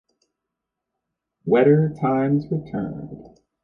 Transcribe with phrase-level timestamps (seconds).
[1.45, 3.37] Wetter times returned.